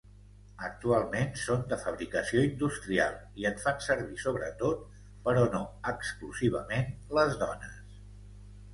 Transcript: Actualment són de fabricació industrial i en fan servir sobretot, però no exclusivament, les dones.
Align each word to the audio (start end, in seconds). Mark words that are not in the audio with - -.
Actualment 0.69 1.35
són 1.41 1.61
de 1.73 1.77
fabricació 1.81 2.45
industrial 2.47 3.19
i 3.43 3.47
en 3.51 3.61
fan 3.67 3.85
servir 3.91 4.19
sobretot, 4.25 4.83
però 5.29 5.47
no 5.57 5.63
exclusivament, 5.95 6.93
les 7.21 7.43
dones. 7.47 7.83